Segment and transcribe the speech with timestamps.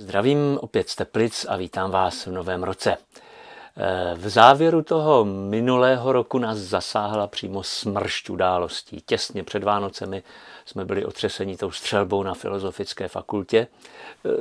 [0.00, 2.96] Zdravím opět z Teplic a vítám vás v novém roce.
[4.16, 9.02] V závěru toho minulého roku nás zasáhla přímo smršť událostí.
[9.06, 10.22] Těsně před Vánocemi
[10.64, 13.66] jsme byli otřeseni tou střelbou na Filozofické fakultě.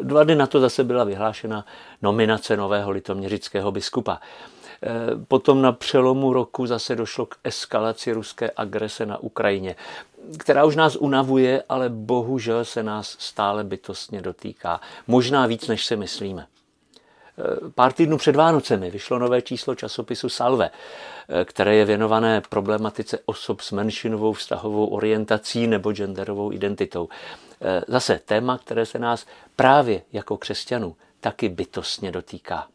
[0.02, 1.66] Dva dny na to zase byla vyhlášena
[2.02, 4.20] nominace nového litoměřického biskupa.
[5.28, 9.76] Potom na přelomu roku zase došlo k eskalaci ruské agrese na Ukrajině,
[10.38, 14.82] která už nás unavuje, ale bohužel se nás stále bytostně dotýká.
[15.08, 16.48] Možná víc, než si myslíme.
[17.76, 20.70] Pár týdnů před Vánocemi vyšlo nové číslo časopisu Salve,
[21.46, 27.10] které je věnované problematice osob s menšinovou vztahovou orientací nebo genderovou identitou.
[27.88, 29.26] Zase téma, které se nás
[29.56, 32.68] právě jako křesťanů taky bytostně dotýká.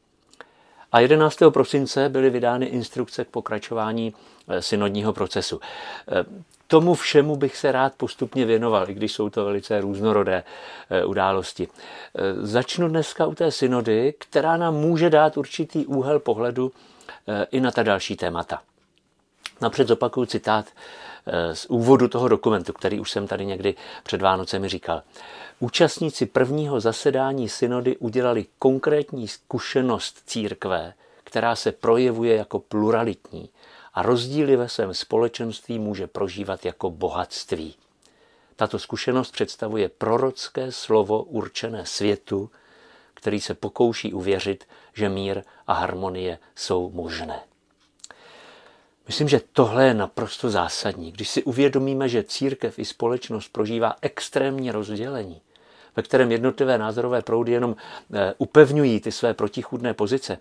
[0.93, 1.39] A 11.
[1.51, 4.15] prosince byly vydány instrukce k pokračování
[4.49, 5.61] eh, synodního procesu.
[6.65, 10.45] Eh, tomu všemu bych se rád postupně věnoval, i když jsou to velice různorodé
[10.91, 11.69] eh, události.
[12.41, 16.73] Začnu dneska u té synody, která nám může dát určitý úhel pohledu
[17.51, 18.63] i na ta další témata.
[19.61, 20.67] Napřed zopakuju citát
[21.53, 25.03] z úvodu toho dokumentu, který už jsem tady někdy před Vánocemi říkal.
[25.61, 30.93] Účastníci prvního zasedání synody udělali konkrétní zkušenost církve,
[31.25, 33.49] která se projevuje jako pluralitní
[33.95, 37.75] a rozdíly ve svém společenství může prožívat jako bohatství.
[38.57, 42.51] Tato zkušenost představuje prorocké slovo určené světu,
[43.15, 47.41] který se pokouší uvěřit, že mír a harmonie jsou možné.
[49.07, 51.13] Myslím, že tohle je naprosto zásadní.
[51.13, 55.41] Když si uvědomíme, že církev i společnost prožívá extrémní rozdělení,
[55.97, 57.77] ve kterém jednotlivé názorové proudy jenom
[58.15, 60.39] eh, upevňují ty své protichůdné pozice,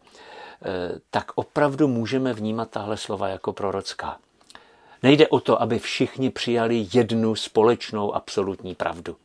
[1.12, 4.18] tak opravdu můžeme vnímat tahle slova jako prorocká.
[5.04, 9.16] Nejde o to, aby všichni přijali jednu společnou absolutní pravdu.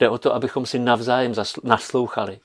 [0.00, 2.38] Jde o to, abychom si navzájem naslouchali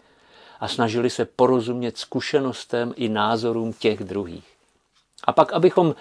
[0.59, 4.47] a snažili se porozumět zkušenostem i názorům těch druhých.
[5.23, 5.95] A pak, abychom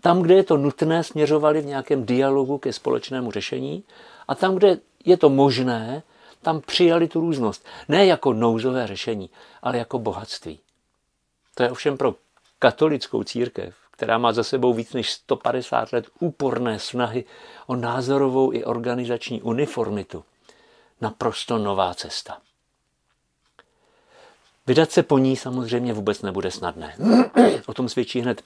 [0.00, 3.84] tam, kde je to nutné, směřovali v nějakém dialogu ke společnému řešení
[4.28, 6.02] a tam, kde je to možné,
[6.42, 7.66] tam přijali tu různost.
[7.88, 9.30] Ne jako nouzové řešení,
[9.62, 10.58] ale jako bohatství.
[11.58, 12.14] To je ovšem pro
[12.58, 17.24] katolickou církev, která má za sebou víc než 150 let úporné snahy
[17.66, 20.24] o názorovou i organizační uniformitu,
[21.00, 22.38] naprosto nová cesta.
[24.66, 26.96] Vydat se po ní samozřejmě vůbec nebude snadné.
[27.66, 28.42] O tom svědčí hned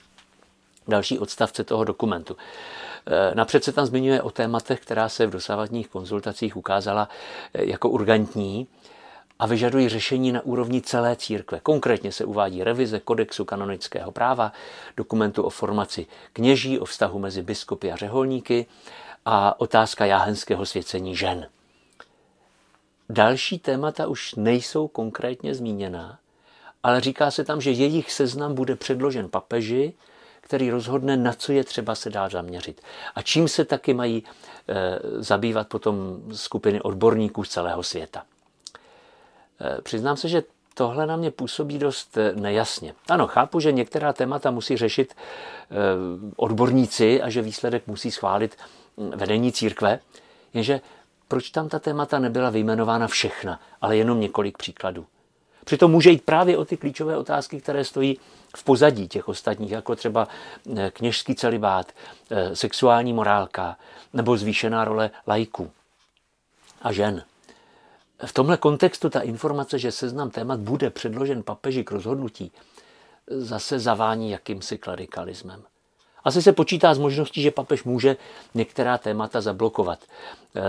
[0.87, 2.37] další odstavce toho dokumentu.
[3.07, 7.09] Eh, napřed se tam zmiňuje o tématech, která se v dosavadních konzultacích ukázala
[7.53, 8.67] eh, jako urgentní
[9.39, 11.59] a vyžadují řešení na úrovni celé církve.
[11.59, 14.51] Konkrétně se uvádí revize kodexu kanonického práva,
[14.97, 18.65] dokumentu o formaci kněží, o vztahu mezi biskupy a řeholníky
[19.25, 21.47] a otázka jáhenského svěcení žen.
[23.09, 26.19] Další témata už nejsou konkrétně zmíněna,
[26.83, 29.93] ale říká se tam, že jejich seznam bude předložen papeži
[30.43, 32.81] který rozhodne, na co je třeba se dá zaměřit.
[33.15, 38.23] A čím se taky mají e, zabývat potom skupiny odborníků z celého světa.
[39.61, 40.43] E, přiznám se, že
[40.73, 42.93] tohle na mě působí dost eh, nejasně.
[43.09, 45.75] Ano, chápu, že některá témata musí řešit e,
[46.35, 48.57] odborníci a že výsledek musí schválit
[48.97, 49.99] hm, vedení církve,
[50.53, 50.81] jenže
[51.27, 55.05] proč tam ta témata nebyla vyjmenována všechna, ale jenom několik příkladů.
[55.65, 58.19] Přitom může jít právě o ty klíčové otázky, které stojí
[58.57, 60.27] v pozadí těch ostatních, jako třeba
[60.77, 61.91] eh, kněžský celibát,
[62.31, 63.77] eh, sexuální morálka
[64.13, 65.71] nebo zvýšená role lajků
[66.81, 67.23] a žen.
[68.25, 72.51] V tomhle kontextu ta informace, že seznam témat bude předložen papeži k rozhodnutí,
[73.27, 75.63] zase zavání jakýmsi klerikalismem.
[76.23, 78.17] Asi se počítá s možností, že papež může
[78.53, 79.99] některá témata zablokovat.
[80.55, 80.61] Eh,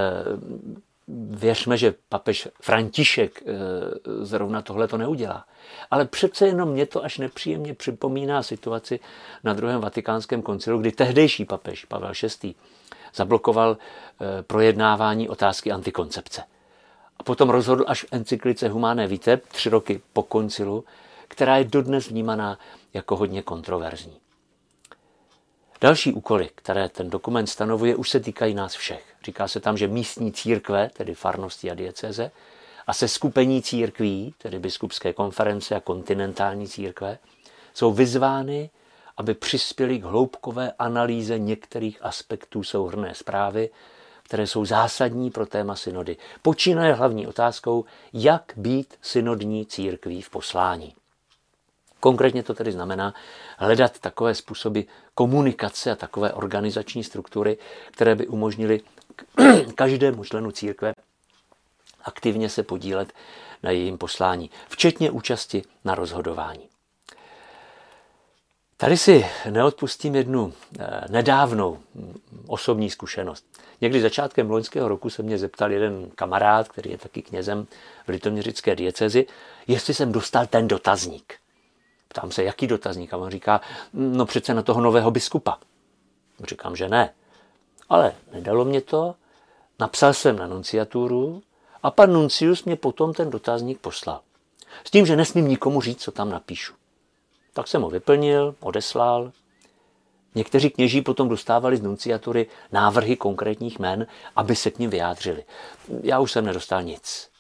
[1.31, 3.53] věřme, že papež František eh,
[4.25, 5.45] zrovna tohle to neudělá.
[5.91, 9.01] Ale přece jenom mě to až nepříjemně připomíná situaci
[9.45, 12.13] na druhém vatikánském koncilu, kdy tehdejší papež Pavel
[12.43, 12.55] VI.
[13.15, 16.43] zablokoval eh, projednávání otázky antikoncepce.
[17.17, 20.85] A potom rozhodl až v encyklice Humáné Vitae tři roky po koncilu,
[21.29, 22.59] která je dodnes vnímaná
[22.95, 24.21] jako hodně kontroverzní.
[25.81, 29.15] Další úkoly, které ten dokument stanovuje, už se týkají nás všech.
[29.25, 32.31] Říká se tam, že místní církve, tedy farnosti a dieceze,
[32.87, 37.19] a se skupení církví, tedy biskupské konference a kontinentální církve,
[37.75, 38.71] jsou vyzvány,
[39.17, 43.71] aby přispěli k hloubkové analýze některých aspektů souhrné zprávy,
[44.25, 46.17] které jsou zásadní pro téma synody.
[46.43, 50.95] Počínaje hlavní otázkou, jak být synodní církví v poslání.
[52.01, 53.15] Konkrétně to tedy znamená
[53.59, 54.81] hledat takové způsoby
[55.15, 57.59] komunikace a takové organizační struktury,
[57.91, 58.81] které by umožnily
[59.75, 60.95] každému členu církve
[62.05, 63.13] aktivně se podílet
[63.63, 66.69] na jejím poslání, včetně účasti na rozhodování.
[68.77, 71.79] Tady si neodpustím jednu eh, nedávnou
[72.47, 73.45] osobní zkušenost.
[73.81, 77.67] Někdy začátkem loňského roku se mě zeptal jeden kamarád, který je taky knězem
[78.07, 79.27] v litoměřické diecezi,
[79.67, 81.35] jestli jsem dostal ten dotazník.
[82.09, 83.15] Ptám se, jaký dotazník?
[83.15, 83.61] A on říká,
[83.93, 85.59] no přece na toho nového biskupa.
[86.49, 87.15] Říkám, že ne.
[87.89, 89.15] Ale nedalo mě to,
[89.79, 91.43] napsal jsem na nunciaturu
[91.83, 94.21] a pan Nuncius mě potom ten dotazník poslal.
[94.85, 96.75] S tím, že nesmím nikomu říct, co tam napíšu.
[97.55, 99.33] Tak jsem ho vyplnil, odeslal.
[100.35, 104.07] Někteří kněží potom dostávali z nunciatury návrhy konkrétních men,
[104.37, 105.45] aby se k ním vyjádřili.
[106.03, 107.31] Já už jsem nedostal nic.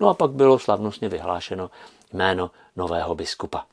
[0.00, 1.70] No a pak bylo slavnostně vyhlášeno
[2.12, 3.66] jméno nového biskupa.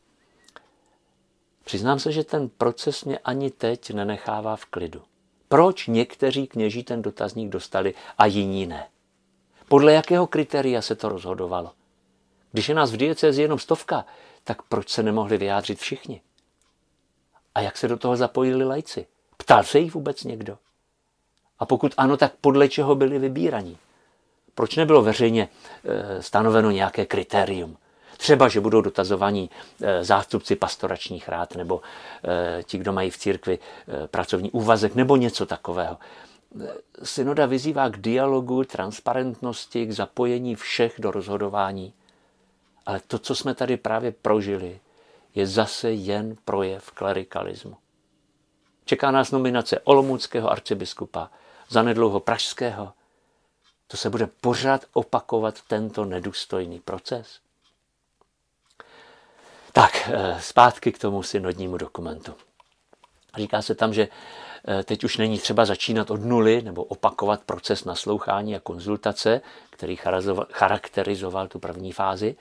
[1.64, 5.02] Přiznám se, že ten proces mě ani teď nenechává v klidu.
[5.50, 8.88] Proč někteří kněží ten dotazník dostali a jiní ne?
[9.68, 11.72] Podle jakého kritéria se to rozhodovalo?
[12.52, 14.06] Když je nás v diecezi jenom stovka,
[14.46, 16.22] tak proč se nemohli vyjádřit všichni?
[17.56, 19.06] A jak se do toho zapojili lajci?
[19.38, 20.58] Ptal se jich vůbec někdo?
[21.60, 23.78] A pokud ano, tak podle čeho byli vybíraní?
[24.56, 25.50] Proč nebylo veřejně
[25.86, 27.78] eh, stanoveno nějaké kritérium?
[28.18, 29.50] Třeba, že budou dotazovaní
[29.82, 31.82] eh, zástupci pastoračních rád nebo
[32.24, 33.60] eh, ti, kdo mají v církvi
[34.08, 35.98] pracovní úvazek nebo něco takového.
[37.04, 41.94] Synoda vyzývá k dialogu, transparentnosti, k zapojení všech do rozhodování.
[42.86, 44.80] Ale to, co jsme tady právě prožili,
[45.36, 47.78] je zase jen projev klerikalismu.
[48.86, 51.30] Čeká nás nominace Olomouckého arcibiskupa,
[51.70, 52.94] zanedlouho pražského.
[53.88, 57.40] To se bude pořád opakovat tento nedůstojný proces.
[59.74, 62.34] Tak, eh, zpátky k tomu synodnímu dokumentu.
[63.38, 64.08] Říká se tam, že
[64.68, 69.98] eh, teď už není třeba začínat od nuly nebo opakovat proces naslouchání a konzultace, který
[70.52, 72.36] charakterizoval tu první fázi,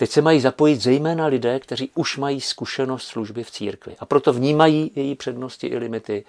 [0.00, 4.32] Teď se mají zapojit zejména lidé, kteří už mají zkušenost služby v církvi a proto
[4.32, 6.24] vnímají její přednosti i limity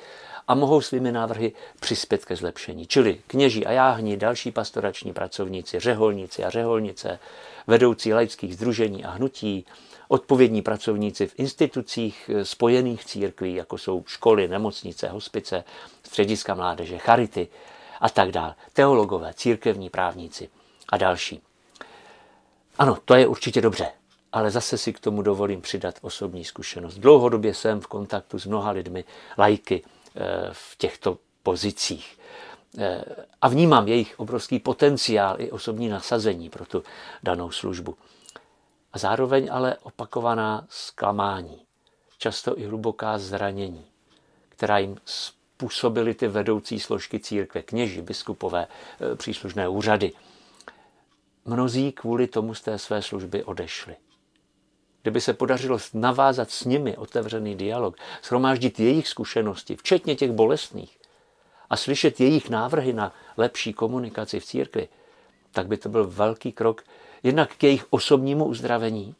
[0.47, 2.87] a mohou svými návrhy přispět ke zlepšení.
[2.87, 7.19] Čili kněží a jáhni, další pastorační pracovníci, řeholníci a řeholnice,
[7.67, 9.65] vedoucí laických združení a hnutí,
[10.07, 15.63] odpovědní pracovníci v institucích spojených církví, jako jsou školy, nemocnice, hospice,
[16.03, 17.47] střediska mládeže, charity
[18.01, 20.49] a tak dále, teologové, církevní právníci
[20.89, 21.41] a další.
[22.81, 23.87] Ano, to je určitě dobře,
[24.31, 26.97] ale zase si k tomu dovolím přidat osobní zkušenost.
[26.97, 29.03] Dlouhodobě jsem v kontaktu s mnoha lidmi,
[29.37, 29.83] lajky
[30.15, 32.19] eh, v těchto pozicích.
[32.77, 33.03] Eh,
[33.41, 36.83] a vnímám jejich obrovský potenciál i osobní nasazení pro tu
[37.23, 37.97] danou službu.
[38.93, 41.61] A zároveň ale opakovaná zklamání,
[42.17, 43.85] často i hluboká zranění,
[44.49, 50.11] která jim způsobily ty vedoucí složky církve, kněži, biskupové, eh, příslušné úřady–
[51.45, 53.95] mnozí kvůli tomu z té své služby odešli.
[55.01, 60.97] Kdyby se podařilo navázat s nimi otevřený dialog, shromáždit jejich zkušenosti, včetně těch bolestných,
[61.69, 64.87] a slyšet jejich návrhy na lepší komunikaci v církvi,
[65.51, 66.83] tak by to byl velký krok
[67.23, 69.15] jednak k jejich osobnímu uzdravení,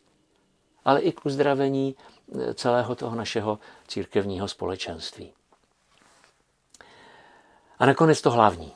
[0.86, 5.34] ale i k uzdravení eh, celého toho našeho církevního společenství.
[7.80, 8.74] A nakonec to hlavní.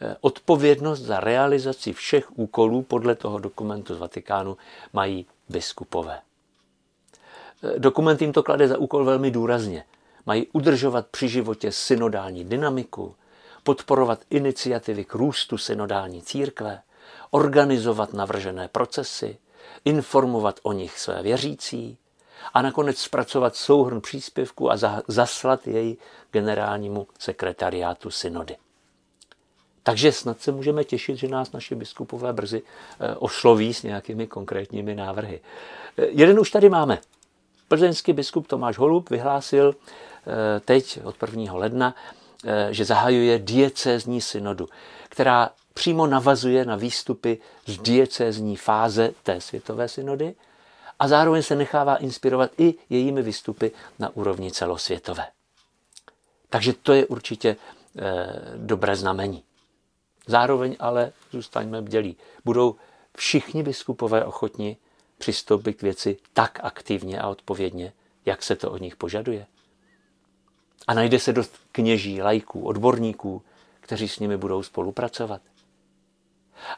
[0.00, 4.56] Eh, odpovědnost za realizaci všech úkolů podle toho dokumentu z Vatikánu
[4.92, 6.20] mají biskupové.
[7.64, 9.84] Eh, dokument jim to klade za úkol velmi důrazně.
[10.26, 13.14] Mají udržovat při životě synodální dynamiku,
[13.62, 16.82] podporovat iniciativy k růstu synodální církve,
[17.30, 19.38] organizovat navržené procesy,
[19.84, 21.98] informovat o nich své věřící
[22.54, 24.76] a nakonec zpracovat souhrn příspěvku a
[25.08, 25.96] zaslat jej
[26.32, 28.56] generálnímu sekretariátu synody.
[29.82, 32.62] Takže snad se můžeme těšit, že nás naši biskupové brzy
[33.00, 35.40] eh, osloví s nějakými konkrétními návrhy.
[35.98, 36.98] Eh, jeden už tady máme.
[37.68, 41.54] Plzeňský biskup Tomáš Holub vyhlásil eh, teď od 1.
[41.54, 41.94] ledna,
[42.70, 44.68] že zahajuje diecézní synodu,
[45.08, 50.34] která přímo navazuje na výstupy z diecézní fáze té světové synody
[50.98, 55.24] a zároveň se nechává inspirovat i jejími výstupy na úrovni celosvětové.
[56.50, 57.56] Takže to je určitě
[58.56, 59.42] dobré znamení.
[60.28, 62.16] Zároveň ale zůstaňme bdělí.
[62.44, 62.76] Budou
[63.16, 64.76] všichni biskupové ochotni
[65.18, 67.92] přistoupit k věci tak aktivně a odpovědně,
[68.26, 69.46] jak se to od nich požaduje.
[70.86, 73.42] A najde se dost kněží, lajků, odborníků,
[73.80, 75.42] kteří s nimi budou spolupracovat.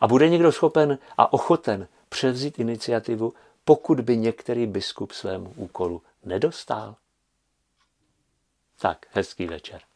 [0.00, 6.96] A bude někdo schopen a ochoten převzít iniciativu, pokud by některý biskup svému úkolu nedostal?
[8.80, 9.89] Tak, hezký večer.